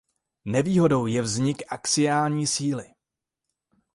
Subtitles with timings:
[0.45, 2.89] Nevýhodou je vznik axiální síly.